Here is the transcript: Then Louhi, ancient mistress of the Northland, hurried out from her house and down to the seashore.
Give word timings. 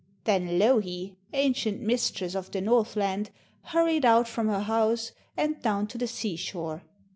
Then 0.23 0.57
Louhi, 0.57 1.15
ancient 1.31 1.79
mistress 1.79 2.33
of 2.33 2.49
the 2.49 2.59
Northland, 2.59 3.29
hurried 3.65 4.03
out 4.03 4.27
from 4.27 4.47
her 4.47 4.61
house 4.63 5.11
and 5.37 5.61
down 5.61 5.85
to 5.89 5.99
the 5.99 6.07
seashore. 6.07 6.81